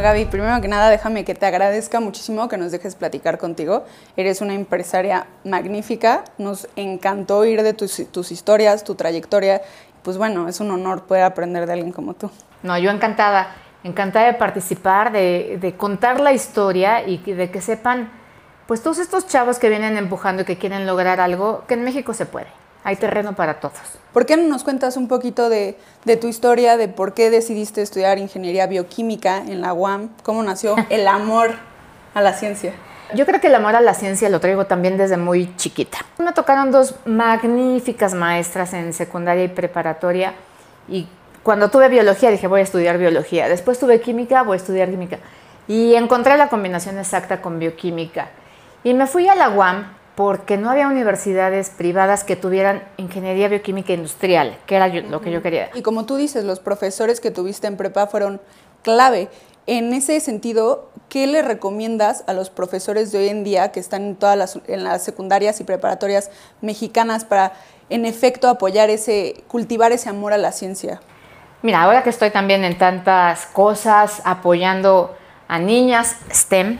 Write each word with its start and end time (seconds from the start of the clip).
Gaby, 0.00 0.26
primero 0.26 0.60
que 0.60 0.68
nada, 0.68 0.90
déjame 0.90 1.24
que 1.24 1.34
te 1.34 1.46
agradezca 1.46 2.00
muchísimo 2.00 2.48
que 2.48 2.56
nos 2.56 2.72
dejes 2.72 2.94
platicar 2.94 3.38
contigo. 3.38 3.84
Eres 4.16 4.40
una 4.40 4.54
empresaria 4.54 5.26
magnífica. 5.44 6.24
Nos 6.38 6.68
encantó 6.76 7.38
oír 7.38 7.62
de 7.62 7.72
tus, 7.72 8.10
tus 8.10 8.30
historias, 8.32 8.84
tu 8.84 8.94
trayectoria. 8.94 9.62
Pues 10.02 10.18
bueno, 10.18 10.48
es 10.48 10.60
un 10.60 10.70
honor 10.70 11.04
poder 11.04 11.24
aprender 11.24 11.66
de 11.66 11.72
alguien 11.72 11.92
como 11.92 12.14
tú. 12.14 12.30
No, 12.62 12.78
yo 12.78 12.90
encantada, 12.90 13.54
encantada 13.84 14.26
de 14.26 14.34
participar, 14.34 15.12
de, 15.12 15.58
de 15.60 15.76
contar 15.76 16.20
la 16.20 16.32
historia 16.32 17.06
y 17.06 17.18
de 17.18 17.50
que 17.50 17.60
sepan, 17.60 18.10
pues 18.66 18.82
todos 18.82 18.98
estos 18.98 19.26
chavos 19.26 19.58
que 19.58 19.68
vienen 19.68 19.96
empujando 19.96 20.42
y 20.42 20.44
que 20.44 20.58
quieren 20.58 20.86
lograr 20.86 21.20
algo, 21.20 21.64
que 21.66 21.74
en 21.74 21.84
México 21.84 22.14
se 22.14 22.26
puede. 22.26 22.48
Hay 22.86 22.94
terreno 22.94 23.34
para 23.34 23.58
todos. 23.58 23.74
¿Por 24.12 24.26
qué 24.26 24.36
no 24.36 24.44
nos 24.44 24.62
cuentas 24.62 24.96
un 24.96 25.08
poquito 25.08 25.48
de, 25.48 25.76
de, 26.04 26.16
tu 26.16 26.28
historia, 26.28 26.76
de 26.76 26.86
por 26.86 27.14
qué 27.14 27.30
decidiste 27.30 27.82
estudiar 27.82 28.16
ingeniería 28.18 28.68
bioquímica 28.68 29.38
en 29.38 29.60
la 29.60 29.72
UAM? 29.72 30.10
¿Cómo 30.22 30.40
nació 30.44 30.76
el 30.88 31.08
amor 31.08 31.50
a 32.14 32.20
la 32.20 32.32
ciencia? 32.32 32.74
Yo 33.12 33.26
creo 33.26 33.40
que 33.40 33.48
el 33.48 33.56
amor 33.56 33.74
a 33.74 33.80
la 33.80 33.92
ciencia 33.92 34.28
lo 34.28 34.38
traigo 34.38 34.66
también 34.66 34.98
desde 34.98 35.16
muy 35.16 35.52
chiquita. 35.56 35.98
Me 36.18 36.32
tocaron 36.32 36.70
dos 36.70 36.94
magníficas 37.06 38.14
maestras 38.14 38.72
en 38.72 38.92
secundaria 38.92 39.42
y 39.42 39.48
preparatoria 39.48 40.34
y 40.86 41.08
cuando 41.42 41.70
tuve 41.70 41.88
biología 41.88 42.30
dije 42.30 42.46
voy 42.46 42.60
a 42.60 42.62
estudiar 42.62 42.98
biología. 42.98 43.48
Después 43.48 43.80
tuve 43.80 44.00
química, 44.00 44.44
voy 44.44 44.58
a 44.58 44.58
estudiar 44.58 44.90
química. 44.90 45.18
Y 45.66 45.96
encontré 45.96 46.36
la 46.36 46.48
combinación 46.48 46.98
exacta 46.98 47.42
con 47.42 47.58
bioquímica. 47.58 48.28
Y 48.84 48.94
me 48.94 49.08
fui 49.08 49.26
a 49.26 49.34
la 49.34 49.48
UAM 49.48 49.95
porque 50.16 50.56
no 50.56 50.70
había 50.70 50.88
universidades 50.88 51.68
privadas 51.68 52.24
que 52.24 52.36
tuvieran 52.36 52.82
ingeniería 52.96 53.48
bioquímica 53.48 53.92
industrial, 53.92 54.58
que 54.66 54.76
era 54.76 54.88
yo, 54.88 55.02
lo 55.02 55.20
que 55.20 55.30
yo 55.30 55.42
quería. 55.42 55.70
Y 55.74 55.82
como 55.82 56.06
tú 56.06 56.16
dices, 56.16 56.42
los 56.42 56.58
profesores 56.58 57.20
que 57.20 57.30
tuviste 57.30 57.66
en 57.66 57.76
prepa 57.76 58.06
fueron 58.06 58.40
clave. 58.82 59.28
En 59.66 59.92
ese 59.92 60.18
sentido, 60.20 60.88
¿qué 61.10 61.26
le 61.26 61.42
recomiendas 61.42 62.24
a 62.26 62.32
los 62.32 62.48
profesores 62.48 63.12
de 63.12 63.18
hoy 63.18 63.28
en 63.28 63.44
día 63.44 63.72
que 63.72 63.80
están 63.80 64.02
en 64.04 64.16
todas 64.16 64.38
las, 64.38 64.58
en 64.66 64.84
las 64.84 65.04
secundarias 65.04 65.60
y 65.60 65.64
preparatorias 65.64 66.30
mexicanas 66.62 67.26
para, 67.26 67.52
en 67.90 68.06
efecto, 68.06 68.48
apoyar 68.48 68.88
ese, 68.88 69.44
cultivar 69.48 69.92
ese 69.92 70.08
amor 70.08 70.32
a 70.32 70.38
la 70.38 70.52
ciencia? 70.52 71.00
Mira, 71.60 71.82
ahora 71.82 72.02
que 72.02 72.10
estoy 72.10 72.30
también 72.30 72.64
en 72.64 72.78
tantas 72.78 73.44
cosas 73.46 74.22
apoyando 74.24 75.14
a 75.46 75.58
niñas 75.58 76.16
STEM, 76.32 76.78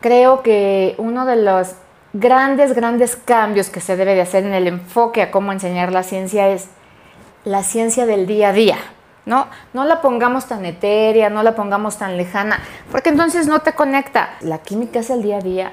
creo 0.00 0.42
que 0.42 0.96
uno 0.98 1.24
de 1.24 1.36
los 1.36 1.74
grandes, 2.14 2.72
grandes 2.74 3.16
cambios 3.16 3.68
que 3.68 3.80
se 3.80 3.96
debe 3.96 4.14
de 4.14 4.22
hacer 4.22 4.44
en 4.44 4.54
el 4.54 4.66
enfoque 4.66 5.20
a 5.20 5.30
cómo 5.30 5.52
enseñar 5.52 5.92
la 5.92 6.02
ciencia 6.02 6.48
es 6.48 6.68
la 7.44 7.62
ciencia 7.62 8.06
del 8.06 8.26
día 8.26 8.48
a 8.48 8.52
día. 8.52 8.78
¿no? 9.26 9.48
No 9.72 9.84
la 9.84 10.00
pongamos 10.00 10.46
tan 10.46 10.64
etérea, 10.64 11.30
no 11.30 11.42
la 11.42 11.54
pongamos 11.54 11.98
tan 11.98 12.16
lejana, 12.16 12.60
porque 12.90 13.10
entonces 13.10 13.46
no 13.46 13.60
te 13.60 13.72
conecta. 13.72 14.36
La 14.40 14.58
química 14.58 15.00
es 15.00 15.10
el 15.10 15.22
día 15.22 15.38
a 15.38 15.40
día. 15.40 15.72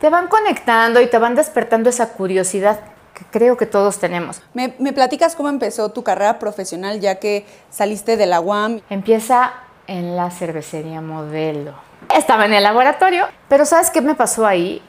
Te 0.00 0.10
van 0.10 0.28
conectando 0.28 1.00
y 1.00 1.06
te 1.08 1.18
van 1.18 1.34
despertando 1.34 1.90
esa 1.90 2.12
curiosidad 2.12 2.80
que 3.14 3.24
creo 3.30 3.56
que 3.56 3.66
todos 3.66 3.98
tenemos. 3.98 4.42
¿Me, 4.54 4.74
me 4.78 4.92
platicas 4.92 5.34
cómo 5.34 5.48
empezó 5.48 5.90
tu 5.90 6.02
carrera 6.02 6.38
profesional 6.38 7.00
ya 7.00 7.16
que 7.16 7.46
saliste 7.70 8.16
de 8.16 8.26
la 8.26 8.40
UAM? 8.40 8.80
Empieza 8.88 9.52
en 9.86 10.16
la 10.16 10.30
cervecería 10.30 11.00
modelo. 11.00 11.74
Estaba 12.14 12.46
en 12.46 12.54
el 12.54 12.62
laboratorio, 12.62 13.26
pero 13.48 13.64
¿sabes 13.64 13.90
qué 13.90 14.00
me 14.00 14.14
pasó 14.14 14.46
ahí? 14.46 14.82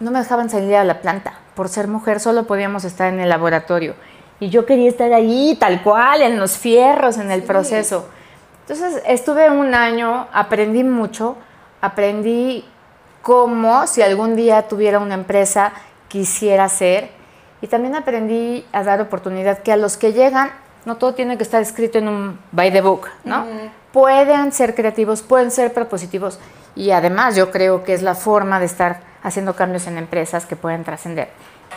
No 0.00 0.10
me 0.10 0.18
dejaban 0.18 0.50
salir 0.50 0.74
a 0.76 0.84
la 0.84 1.00
planta. 1.00 1.34
Por 1.54 1.68
ser 1.68 1.88
mujer 1.88 2.20
solo 2.20 2.46
podíamos 2.46 2.84
estar 2.84 3.12
en 3.12 3.20
el 3.20 3.28
laboratorio. 3.28 3.94
Y 4.40 4.48
yo 4.50 4.66
quería 4.66 4.88
estar 4.88 5.12
ahí, 5.12 5.56
tal 5.60 5.82
cual, 5.82 6.22
en 6.22 6.38
los 6.38 6.58
fierros, 6.58 7.18
en 7.18 7.30
el 7.30 7.42
sí. 7.42 7.46
proceso. 7.46 8.08
Entonces 8.62 9.02
estuve 9.06 9.50
un 9.50 9.74
año, 9.74 10.26
aprendí 10.32 10.82
mucho, 10.84 11.36
aprendí 11.80 12.64
cómo, 13.22 13.86
si 13.86 14.02
algún 14.02 14.36
día 14.36 14.68
tuviera 14.68 14.98
una 14.98 15.14
empresa, 15.14 15.72
quisiera 16.08 16.68
ser. 16.68 17.10
Y 17.60 17.68
también 17.68 17.94
aprendí 17.94 18.66
a 18.72 18.82
dar 18.82 19.00
oportunidad 19.00 19.58
que 19.58 19.72
a 19.72 19.76
los 19.76 19.96
que 19.96 20.12
llegan, 20.12 20.50
no 20.84 20.96
todo 20.96 21.14
tiene 21.14 21.36
que 21.36 21.42
estar 21.42 21.62
escrito 21.62 21.98
en 21.98 22.08
un 22.08 22.38
by 22.52 22.72
the 22.72 22.80
book, 22.80 23.08
¿no? 23.24 23.42
Uh 23.42 23.46
-huh. 23.46 23.70
Pueden 23.92 24.52
ser 24.52 24.74
creativos, 24.74 25.22
pueden 25.22 25.50
ser 25.50 25.72
propositivos. 25.72 26.38
Y 26.74 26.90
además 26.90 27.36
yo 27.36 27.50
creo 27.50 27.84
que 27.84 27.92
es 27.92 28.02
la 28.02 28.14
forma 28.14 28.58
de 28.58 28.66
estar 28.66 29.00
haciendo 29.22 29.54
cambios 29.54 29.86
en 29.86 29.98
empresas 29.98 30.46
que 30.46 30.56
pueden 30.56 30.84
trascender. 30.84 31.28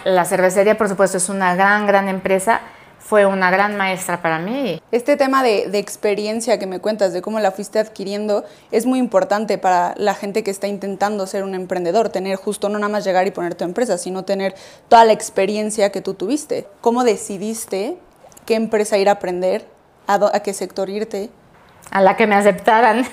La 0.05 0.25
cervecería, 0.25 0.77
por 0.77 0.87
supuesto, 0.87 1.17
es 1.17 1.29
una 1.29 1.55
gran, 1.55 1.85
gran 1.87 2.07
empresa. 2.07 2.61
Fue 2.99 3.27
una 3.27 3.51
gran 3.51 3.77
maestra 3.77 4.21
para 4.21 4.39
mí. 4.39 4.81
Este 4.91 5.15
tema 5.15 5.43
de, 5.43 5.67
de, 5.69 5.77
experiencia 5.77 6.57
que 6.57 6.65
me 6.65 6.79
cuentas, 6.79 7.13
de 7.13 7.21
cómo 7.21 7.39
la 7.39 7.51
fuiste 7.51 7.77
adquiriendo, 7.77 8.45
es 8.71 8.87
muy 8.87 8.97
importante 8.97 9.59
para 9.59 9.93
la 9.95 10.15
gente 10.15 10.43
que 10.43 10.49
está 10.49 10.67
intentando 10.67 11.27
ser 11.27 11.43
un 11.43 11.53
emprendedor. 11.53 12.09
Tener 12.09 12.35
justo 12.37 12.67
no 12.67 12.79
nada 12.79 12.91
más 12.91 13.03
llegar 13.05 13.27
y 13.27 13.31
poner 13.31 13.53
tu 13.53 13.63
empresa, 13.63 13.99
sino 13.99 14.23
tener 14.23 14.55
toda 14.89 15.05
la 15.05 15.13
experiencia 15.13 15.91
que 15.91 16.01
tú 16.01 16.15
tuviste. 16.15 16.65
¿Cómo 16.81 17.03
decidiste 17.03 17.99
qué 18.45 18.55
empresa 18.55 18.97
ir 18.97 19.09
a 19.09 19.13
aprender, 19.13 19.67
a, 20.07 20.15
a 20.33 20.39
qué 20.41 20.53
sector 20.53 20.89
irte? 20.89 21.29
a 21.91 22.01
la 22.01 22.15
que 22.15 22.27
me 22.27 22.35
aceptaran. 22.35 23.05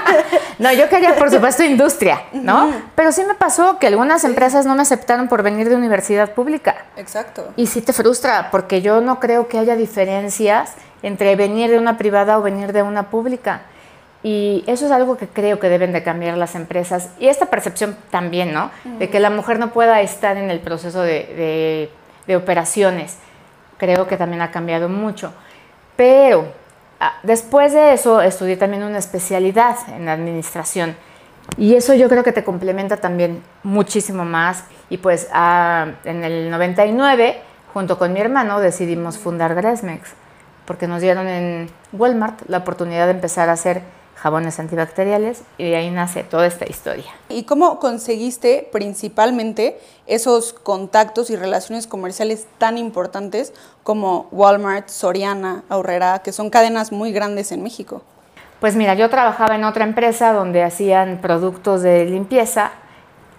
no, 0.58 0.72
yo 0.72 0.88
quería, 0.88 1.16
por 1.16 1.30
supuesto, 1.30 1.62
industria, 1.62 2.22
¿no? 2.32 2.66
Uh 2.66 2.70
-huh. 2.70 2.82
Pero 2.94 3.12
sí 3.12 3.22
me 3.24 3.34
pasó 3.34 3.78
que 3.78 3.86
algunas 3.86 4.22
sí. 4.22 4.26
empresas 4.26 4.66
no 4.66 4.74
me 4.74 4.82
aceptaron 4.82 5.28
por 5.28 5.42
venir 5.42 5.68
de 5.68 5.76
universidad 5.76 6.32
pública. 6.32 6.76
Exacto. 6.96 7.52
Y 7.56 7.66
sí 7.66 7.82
te 7.82 7.92
frustra, 7.92 8.50
porque 8.50 8.80
yo 8.80 9.00
no 9.00 9.18
creo 9.20 9.48
que 9.48 9.58
haya 9.58 9.76
diferencias 9.76 10.74
entre 11.02 11.36
venir 11.36 11.70
de 11.70 11.78
una 11.78 11.96
privada 11.98 12.38
o 12.38 12.42
venir 12.42 12.72
de 12.72 12.82
una 12.82 13.10
pública. 13.10 13.62
Y 14.22 14.64
eso 14.66 14.84
es 14.84 14.92
algo 14.92 15.16
que 15.16 15.28
creo 15.28 15.58
que 15.58 15.70
deben 15.70 15.92
de 15.92 16.02
cambiar 16.02 16.36
las 16.36 16.54
empresas. 16.54 17.08
Y 17.18 17.28
esta 17.28 17.46
percepción 17.46 17.96
también, 18.10 18.52
¿no? 18.52 18.70
Uh 18.84 18.88
-huh. 18.88 18.98
De 18.98 19.08
que 19.08 19.18
la 19.18 19.30
mujer 19.30 19.58
no 19.58 19.72
pueda 19.72 20.00
estar 20.02 20.36
en 20.36 20.50
el 20.50 20.60
proceso 20.60 21.00
de, 21.02 21.24
de, 21.36 21.90
de 22.26 22.36
operaciones. 22.36 23.16
Creo 23.80 24.06
que 24.06 24.16
también 24.16 24.42
ha 24.42 24.52
cambiado 24.52 24.88
mucho. 24.88 25.32
Pero 25.96 26.60
Después 27.22 27.72
de 27.72 27.94
eso 27.94 28.20
estudié 28.20 28.58
también 28.58 28.82
una 28.82 28.98
especialidad 28.98 29.76
en 29.88 30.08
administración 30.08 30.96
y 31.56 31.74
eso 31.74 31.94
yo 31.94 32.10
creo 32.10 32.22
que 32.22 32.32
te 32.32 32.44
complementa 32.44 32.98
también 32.98 33.42
muchísimo 33.62 34.24
más. 34.26 34.64
Y 34.90 34.98
pues 34.98 35.28
ah, 35.32 35.92
en 36.04 36.22
el 36.24 36.50
99, 36.50 37.40
junto 37.72 37.98
con 37.98 38.12
mi 38.12 38.20
hermano, 38.20 38.60
decidimos 38.60 39.16
fundar 39.16 39.54
Gresmex 39.54 40.12
porque 40.66 40.86
nos 40.86 41.00
dieron 41.00 41.26
en 41.26 41.70
Walmart 41.92 42.42
la 42.48 42.58
oportunidad 42.58 43.06
de 43.06 43.12
empezar 43.12 43.48
a 43.48 43.52
hacer 43.52 43.82
jabones 44.20 44.60
antibacteriales 44.60 45.42
y 45.56 45.70
de 45.70 45.76
ahí 45.76 45.90
nace 45.90 46.22
toda 46.22 46.46
esta 46.46 46.68
historia. 46.68 47.10
¿Y 47.30 47.44
cómo 47.44 47.78
conseguiste 47.78 48.68
principalmente 48.70 49.80
esos 50.06 50.52
contactos 50.52 51.30
y 51.30 51.36
relaciones 51.36 51.86
comerciales 51.86 52.46
tan 52.58 52.76
importantes 52.76 53.54
como 53.82 54.28
Walmart, 54.30 54.90
Soriana, 54.90 55.64
Aurrera, 55.70 56.18
que 56.18 56.32
son 56.32 56.50
cadenas 56.50 56.92
muy 56.92 57.12
grandes 57.12 57.50
en 57.50 57.62
México? 57.62 58.02
Pues 58.60 58.76
mira, 58.76 58.92
yo 58.92 59.08
trabajaba 59.08 59.54
en 59.54 59.64
otra 59.64 59.84
empresa 59.84 60.34
donde 60.34 60.62
hacían 60.62 61.20
productos 61.22 61.80
de 61.80 62.04
limpieza, 62.04 62.72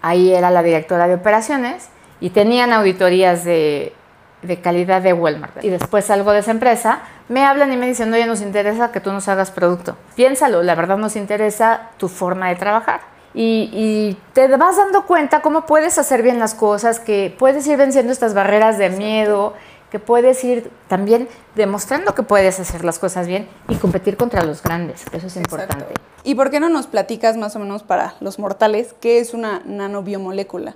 ahí 0.01 0.33
era 0.33 0.49
la 0.49 0.63
directora 0.63 1.07
de 1.07 1.13
operaciones 1.13 1.89
y 2.19 2.31
tenían 2.31 2.73
auditorías 2.73 3.45
de, 3.45 3.93
de 4.41 4.59
calidad 4.61 5.01
de 5.01 5.13
Walmart. 5.13 5.63
Y 5.63 5.69
después 5.69 6.05
salgo 6.05 6.31
de 6.31 6.39
esa 6.39 6.51
empresa, 6.51 6.99
me 7.29 7.45
hablan 7.45 7.71
y 7.71 7.77
me 7.77 7.87
dicen, 7.87 8.13
oye, 8.13 8.25
nos 8.25 8.41
interesa 8.41 8.91
que 8.91 8.99
tú 8.99 9.11
nos 9.11 9.27
hagas 9.27 9.51
producto. 9.51 9.97
Piénsalo, 10.15 10.63
la 10.63 10.75
verdad 10.75 10.97
nos 10.97 11.15
interesa 11.15 11.89
tu 11.97 12.07
forma 12.07 12.49
de 12.49 12.55
trabajar. 12.55 13.01
Y, 13.33 13.69
y, 13.71 14.17
te 14.33 14.47
vas 14.57 14.75
dando 14.75 15.05
cuenta 15.05 15.41
cómo 15.41 15.65
puedes 15.65 15.97
hacer 15.97 16.21
bien 16.21 16.37
las 16.37 16.53
cosas, 16.53 16.99
que 16.99 17.33
puedes 17.39 17.65
ir 17.65 17.77
venciendo 17.77 18.11
estas 18.11 18.33
barreras 18.33 18.77
de 18.77 18.89
miedo, 18.89 19.53
que 19.91 19.99
puedes 19.99 20.43
ir 20.43 20.71
también 20.87 21.27
demostrando 21.53 22.15
que 22.15 22.23
puedes 22.23 22.59
hacer 22.59 22.83
las 22.83 22.97
cosas 22.97 23.27
bien 23.27 23.47
y 23.67 23.75
competir 23.75 24.17
contra 24.17 24.43
los 24.43 24.63
grandes, 24.63 25.03
eso 25.11 25.27
es 25.27 25.35
importante. 25.35 25.83
Exacto. 25.83 26.01
¿Y 26.23 26.35
por 26.35 26.49
qué 26.49 26.59
no 26.59 26.69
nos 26.69 26.87
platicas 26.87 27.35
más 27.35 27.55
o 27.55 27.59
menos 27.59 27.83
para 27.83 28.15
los 28.21 28.39
mortales 28.39 28.95
qué 29.01 29.19
es 29.19 29.33
una 29.33 29.61
nanobiomolécula? 29.65 30.75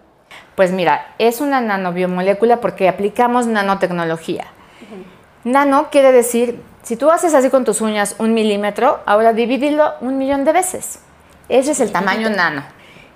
Pues 0.56 0.72
mira, 0.72 1.14
es 1.20 1.42
una 1.42 1.62
nanobiomolécula 1.62 2.62
porque 2.62 2.88
aplicamos 2.88 3.46
nanotecnología. 3.46 4.46
Uh 4.82 4.96
-huh. 4.96 5.52
Nano 5.52 5.90
quiere 5.92 6.12
decir, 6.12 6.62
si 6.84 6.96
tú 6.96 7.12
haces 7.12 7.34
así 7.34 7.50
con 7.50 7.66
tus 7.66 7.82
uñas 7.82 8.16
un 8.20 8.34
milímetro, 8.34 9.02
ahora 9.06 9.34
divídelo 9.34 9.94
un 10.02 10.18
millón 10.18 10.46
de 10.46 10.54
veces. 10.54 11.00
Ese 11.50 11.72
es 11.72 11.80
el 11.80 11.92
tamaño 11.92 12.30
nano. 12.30 12.64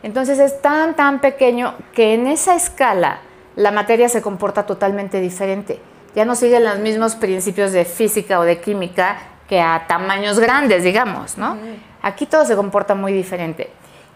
Entonces 0.04 0.40
es 0.40 0.62
tan, 0.62 0.96
tan 0.96 1.20
pequeño 1.20 1.76
que 1.94 2.14
en 2.14 2.28
esa 2.28 2.56
escala 2.56 3.20
la 3.56 3.72
materia 3.72 4.10
se 4.10 4.22
comporta 4.22 4.66
totalmente 4.66 5.20
diferente. 5.20 5.80
Ya 6.16 6.26
no 6.26 6.36
siguen 6.36 6.64
los 6.64 6.80
mismos 6.80 7.16
principios 7.16 7.72
de 7.72 7.86
física 7.86 8.40
o 8.40 8.44
de 8.44 8.60
química 8.60 9.18
que 9.48 9.60
a 9.60 9.86
tamaños 9.88 10.40
grandes, 10.40 10.84
digamos, 10.84 11.38
¿no? 11.38 11.58
Aquí 12.02 12.26
todo 12.26 12.46
se 12.46 12.56
comporta 12.56 12.96
muy 12.96 13.14
diferente. 13.14 13.70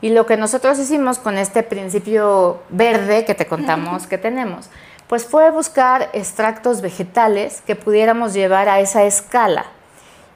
Y 0.03 0.09
lo 0.09 0.25
que 0.25 0.35
nosotros 0.35 0.77
hicimos 0.79 1.17
con 1.17 1.37
este 1.37 1.63
principio 1.63 2.59
verde 2.67 3.23
que 3.23 3.35
te 3.35 3.47
contamos 3.47 4.05
que 4.05 4.17
tenemos, 4.17 4.69
pues 5.07 5.23
fue 5.25 5.49
buscar 5.49 6.09
extractos 6.11 6.81
vegetales 6.81 7.61
que 7.65 7.77
pudiéramos 7.77 8.33
llevar 8.33 8.67
a 8.67 8.81
esa 8.81 9.05
escala. 9.05 9.65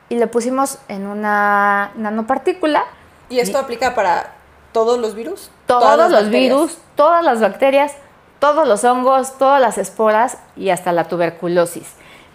Y 0.07 0.19
lo 0.19 0.31
pusimos 0.31 0.79
en 0.87 1.05
una 1.05 1.91
nanopartícula 1.97 2.85
¿Y 3.27 3.39
esto 3.39 3.57
aplica 3.57 3.93
para 3.93 4.35
todos 4.71 4.99
los 4.99 5.15
virus? 5.15 5.51
Todos 5.65 6.09
los 6.09 6.29
virus, 6.29 6.77
todas 6.95 7.21
las 7.25 7.41
bacterias, 7.41 7.91
todos 8.39 8.65
los 8.65 8.85
hongos, 8.85 9.37
todas 9.37 9.59
las 9.59 9.77
esporas 9.77 10.37
y 10.55 10.69
hasta 10.69 10.93
la 10.93 11.09
tuberculosis. 11.09 11.89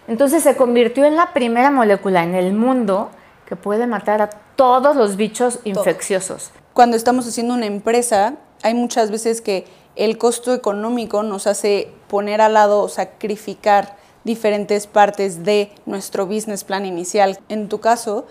Entonces 0.07 0.43
se 0.43 0.55
convirtió 0.55 1.07
en 1.07 1.17
la 1.17 1.33
primera 1.33 1.71
molécula 1.71 2.25
en 2.25 2.35
el 2.35 2.53
mundo 2.53 3.09
que 3.49 3.57
puede 3.57 3.87
matar 3.87 4.21
a 4.21 4.29
todos 4.55 4.97
los 4.97 5.17
bichos 5.17 5.61
infecciosos. 5.65 6.53
Cuando 6.75 6.97
estamos 6.97 7.27
haciendo 7.29 7.53
una 7.53 7.67
empresa, 7.67 8.37
hay 8.63 8.73
muchas 8.73 9.11
veces 9.11 9.43
que 9.43 9.67
el 9.95 10.17
costo 10.17 10.55
económico 10.55 11.23
nos 11.23 11.47
hace 11.47 11.91
poner 12.09 12.41
al 12.41 12.55
lado 12.55 12.81
o 12.81 12.89
sacrificar 12.89 13.97
diferentes 14.25 14.87
partes 14.87 15.45
de 15.45 15.71
nuestro 15.85 16.27
business 16.27 16.65
plan 16.65 16.87
inicial. 16.87 17.39
En 17.51 17.69
tu 17.69 17.81
caso, 17.81 18.27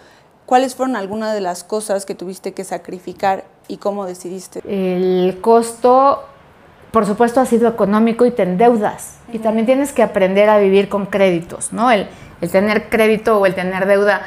¿cuáles 0.47 0.73
fueron 0.73 0.95
algunas 0.95 1.35
de 1.35 1.41
las 1.41 1.63
cosas 1.63 2.07
que 2.07 2.15
tuviste 2.15 2.53
que 2.53 2.63
sacrificar 2.63 3.43
y 3.67 3.77
cómo 3.77 4.07
decidiste? 4.07 4.61
El 4.65 5.39
costo, 5.41 6.23
por 6.91 7.05
supuesto, 7.05 7.41
ha 7.41 7.45
sido 7.45 7.69
económico 7.69 8.25
y 8.25 8.31
te 8.31 8.41
endeudas. 8.41 9.17
Y 9.31 9.38
también 9.38 9.67
tienes 9.67 9.93
que 9.93 10.01
aprender 10.01 10.49
a 10.49 10.57
vivir 10.57 10.89
con 10.89 11.05
créditos, 11.05 11.73
¿no? 11.73 11.91
El, 11.91 12.07
el 12.41 12.49
tener 12.49 12.89
crédito 12.89 13.38
o 13.38 13.45
el 13.45 13.53
tener 13.53 13.85
deuda 13.85 14.23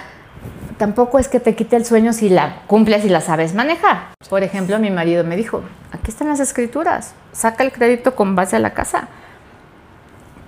tampoco 0.79 1.19
es 1.19 1.29
que 1.29 1.41
te 1.41 1.55
quite 1.55 1.76
el 1.76 1.85
sueño 1.85 2.12
si 2.12 2.29
la 2.29 2.62
cumples 2.67 3.05
y 3.05 3.09
la 3.09 3.21
sabes 3.21 3.55
manejar. 3.55 4.15
Por 4.29 4.43
ejemplo, 4.43 4.79
mi 4.79 4.91
marido 4.91 5.25
me 5.25 5.37
dijo, 5.37 5.62
aquí 5.93 6.11
están 6.11 6.29
las 6.29 6.41
escrituras, 6.41 7.15
saca 7.32 7.65
el 7.65 7.73
crédito 7.73 8.15
con 8.15 8.35
base 8.35 8.56
a 8.56 8.59
la 8.59 8.75
casa. 8.75 9.09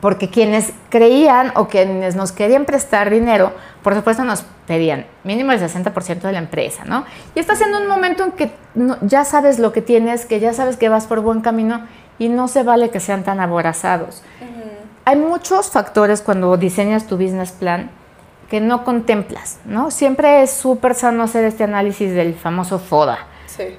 Porque 0.00 0.28
quienes 0.28 0.72
creían 0.90 1.52
o 1.54 1.68
quienes 1.68 2.16
nos 2.16 2.30
querían 2.32 2.64
prestar 2.64 3.10
dinero, 3.10 3.52
por 3.82 3.94
supuesto 3.94 4.24
nos 4.24 4.44
pedían 4.66 5.06
mínimo 5.24 5.52
el 5.52 5.60
60% 5.60 6.20
de 6.20 6.32
la 6.32 6.38
empresa, 6.38 6.84
¿no? 6.84 7.04
Y 7.34 7.40
estás 7.40 7.60
en 7.62 7.74
un 7.74 7.88
momento 7.88 8.24
en 8.24 8.32
que 8.32 8.52
ya 9.02 9.24
sabes 9.24 9.58
lo 9.58 9.72
que 9.72 9.80
tienes, 9.80 10.26
que 10.26 10.38
ya 10.38 10.52
sabes 10.52 10.76
que 10.76 10.88
vas 10.88 11.06
por 11.06 11.20
buen 11.20 11.40
camino 11.40 11.86
y 12.18 12.28
no 12.28 12.46
se 12.48 12.62
vale 12.62 12.90
que 12.90 13.00
sean 13.00 13.24
tan 13.24 13.40
aborazados. 13.40 14.22
Hay 15.04 15.16
muchos 15.16 15.70
factores 15.70 16.20
cuando 16.20 16.56
diseñas 16.56 17.06
tu 17.06 17.16
business 17.16 17.52
plan 17.52 17.90
que 18.48 18.60
no 18.60 18.84
contemplas, 18.84 19.58
¿no? 19.64 19.90
Siempre 19.90 20.42
es 20.42 20.50
súper 20.50 20.94
sano 20.94 21.24
hacer 21.24 21.44
este 21.44 21.64
análisis 21.64 22.12
del 22.12 22.34
famoso 22.34 22.78
FODA. 22.78 23.18
Sí. 23.46 23.76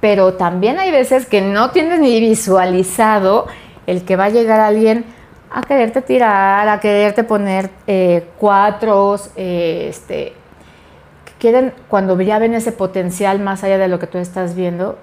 Pero 0.00 0.34
también 0.34 0.78
hay 0.78 0.90
veces 0.90 1.26
que 1.26 1.40
no 1.40 1.70
tienes 1.70 2.00
ni 2.00 2.20
visualizado 2.20 3.46
el 3.86 4.04
que 4.04 4.16
va 4.16 4.24
a 4.24 4.28
llegar 4.30 4.60
alguien 4.60 5.04
a 5.50 5.62
quererte 5.62 6.02
tirar, 6.02 6.68
a 6.68 6.80
quererte 6.80 7.22
poner 7.22 7.70
eh, 7.86 8.26
cuatros, 8.38 9.30
eh, 9.36 9.86
este, 9.88 10.34
que 11.24 11.32
quieren, 11.38 11.72
cuando 11.88 12.20
ya 12.20 12.38
ven 12.38 12.54
ese 12.54 12.72
potencial 12.72 13.38
más 13.38 13.62
allá 13.62 13.78
de 13.78 13.88
lo 13.88 13.98
que 14.00 14.08
tú 14.08 14.18
estás 14.18 14.56
viendo, 14.56 14.98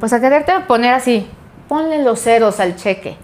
pues 0.00 0.12
a 0.14 0.20
quererte 0.20 0.52
poner 0.66 0.94
así, 0.94 1.28
ponle 1.68 2.02
los 2.02 2.20
ceros 2.20 2.58
al 2.60 2.76
cheque. 2.76 3.16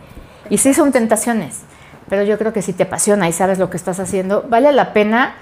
Y 0.51 0.59
sí 0.59 0.75
son 0.75 0.93
tentaciones 0.93 1.63
pero 2.09 2.23
yo 2.23 2.39
creo 2.39 2.53
que 2.53 2.63
si 2.63 2.73
te 2.73 2.85
apasiona 2.85 3.29
y 3.29 3.33
sabes 3.33 3.59
lo 3.59 3.71
que 3.71 3.77
estás 3.77 4.01
haciendo, 4.01 4.45
vale 4.49 4.73
la 4.73 4.93
pena 4.93 5.35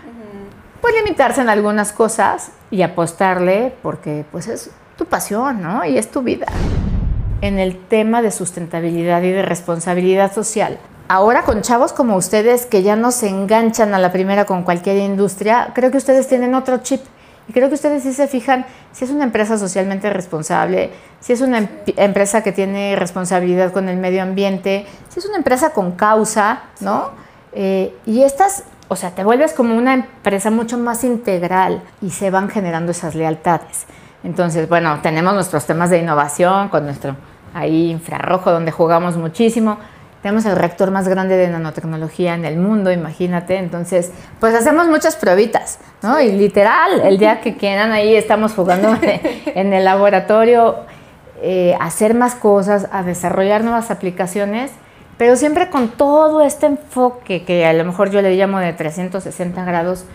pues 0.80 0.94
limitarse 0.94 1.40
en 1.40 1.48
algunas 1.48 1.92
cosas 1.92 2.50
y 2.70 2.82
apostarle 2.82 3.74
porque 3.82 4.24
pues 4.30 4.46
es 4.46 4.70
tu 4.96 5.06
pasión, 5.06 5.62
¿no? 5.62 5.84
Y 5.84 5.98
es 5.98 6.10
tu 6.10 6.22
vida. 6.22 6.46
En 7.40 7.58
el 7.58 7.76
tema 7.76 8.22
de 8.22 8.30
sustentabilidad 8.30 9.22
y 9.22 9.30
de 9.30 9.42
responsabilidad 9.42 10.32
social. 10.32 10.78
Ahora 11.08 11.42
con 11.42 11.62
chavos 11.62 11.92
como 11.92 12.16
ustedes 12.16 12.66
que 12.66 12.82
ya 12.82 12.96
no 12.96 13.10
se 13.10 13.28
enganchan 13.28 13.94
a 13.94 13.98
la 13.98 14.10
primera 14.10 14.44
con 14.44 14.64
cualquier 14.64 14.96
industria, 14.98 15.70
creo 15.74 15.90
que 15.90 15.98
ustedes 15.98 16.26
tienen 16.28 16.54
otro 16.54 16.78
chip 16.78 17.00
y 17.48 17.52
creo 17.52 17.68
que 17.68 17.74
ustedes 17.74 18.02
sí 18.02 18.12
se 18.12 18.26
fijan 18.26 18.66
si 18.92 19.04
es 19.04 19.10
una 19.10 19.24
empresa 19.24 19.56
socialmente 19.58 20.10
responsable, 20.10 20.90
si 21.20 21.32
es 21.32 21.40
una 21.40 21.68
empresa 21.96 22.42
que 22.42 22.52
tiene 22.52 22.96
responsabilidad 22.96 23.72
con 23.72 23.88
el 23.88 23.96
medio 23.96 24.22
ambiente, 24.22 24.86
si 25.08 25.20
es 25.20 25.26
una 25.26 25.36
empresa 25.36 25.70
con 25.70 25.92
causa, 25.92 26.62
¿no? 26.80 27.10
Eh, 27.52 27.94
y 28.04 28.22
estas, 28.22 28.64
o 28.88 28.96
sea, 28.96 29.10
te 29.12 29.24
vuelves 29.24 29.52
como 29.52 29.76
una 29.76 29.94
empresa 29.94 30.50
mucho 30.50 30.76
más 30.76 31.04
integral 31.04 31.82
y 32.02 32.10
se 32.10 32.30
van 32.30 32.48
generando 32.48 32.92
esas 32.92 33.14
lealtades. 33.14 33.86
Entonces, 34.24 34.68
bueno, 34.68 34.98
tenemos 35.02 35.34
nuestros 35.34 35.66
temas 35.66 35.90
de 35.90 35.98
innovación 35.98 36.68
con 36.68 36.84
nuestro 36.84 37.16
ahí 37.54 37.90
infrarrojo 37.90 38.50
donde 38.50 38.72
jugamos 38.72 39.16
muchísimo 39.16 39.78
tenemos 40.26 40.44
el 40.44 40.56
reactor 40.56 40.90
más 40.90 41.06
grande 41.06 41.36
de 41.36 41.46
nanotecnología 41.46 42.34
en 42.34 42.44
el 42.44 42.56
mundo, 42.56 42.90
imagínate. 42.90 43.58
Entonces, 43.58 44.10
pues 44.40 44.56
hacemos 44.56 44.88
muchas 44.88 45.14
pruebitas, 45.14 45.78
¿no? 46.02 46.20
Y 46.20 46.32
literal, 46.32 47.00
el 47.04 47.16
día 47.16 47.40
que 47.40 47.56
quieran 47.56 47.92
ahí 47.92 48.16
estamos 48.16 48.52
jugando 48.52 48.98
en 49.46 49.72
el 49.72 49.84
laboratorio, 49.84 50.78
eh, 51.42 51.76
hacer 51.78 52.14
más 52.14 52.34
cosas, 52.34 52.88
a 52.90 53.04
desarrollar 53.04 53.62
nuevas 53.62 53.92
aplicaciones, 53.92 54.72
pero 55.16 55.36
siempre 55.36 55.70
con 55.70 55.90
todo 55.90 56.42
este 56.42 56.66
enfoque 56.66 57.44
que 57.44 57.64
a 57.64 57.72
lo 57.72 57.84
mejor 57.84 58.10
yo 58.10 58.20
le 58.20 58.34
llamo 58.34 58.58
de 58.58 58.72
360 58.72 59.64
grados. 59.64 60.06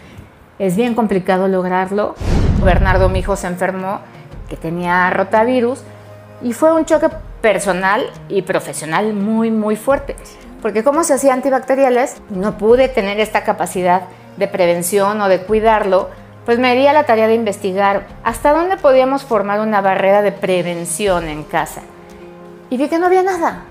Es 0.59 0.75
bien 0.75 0.93
complicado 0.93 1.47
lograrlo. 1.47 2.15
Bernardo, 2.61 3.07
mi 3.07 3.19
hijo, 3.19 3.37
se 3.37 3.47
enfermó, 3.47 4.01
que 4.49 4.57
tenía 4.57 5.09
rotavirus, 5.09 5.83
y 6.41 6.51
fue 6.51 6.73
un 6.73 6.83
choque 6.83 7.07
personal 7.41 8.09
y 8.29 8.43
profesional 8.43 9.13
muy, 9.13 9.51
muy 9.51 9.75
fuerte. 9.75 10.15
Porque 10.61 10.83
como 10.83 11.03
se 11.03 11.13
hacía 11.13 11.33
antibacteriales, 11.33 12.21
no 12.29 12.57
pude 12.57 12.87
tener 12.87 13.19
esta 13.19 13.43
capacidad 13.43 14.03
de 14.37 14.47
prevención 14.47 15.19
o 15.21 15.27
de 15.27 15.41
cuidarlo, 15.41 16.09
pues 16.45 16.59
me 16.59 16.75
di 16.75 16.87
a 16.87 16.93
la 16.93 17.05
tarea 17.05 17.27
de 17.27 17.35
investigar 17.35 18.07
hasta 18.23 18.53
dónde 18.53 18.77
podíamos 18.77 19.23
formar 19.23 19.59
una 19.59 19.81
barrera 19.81 20.21
de 20.21 20.31
prevención 20.31 21.27
en 21.27 21.43
casa. 21.43 21.81
Y 22.69 22.77
vi 22.77 22.87
que 22.87 22.99
no 22.99 23.07
había 23.07 23.23
nada. 23.23 23.65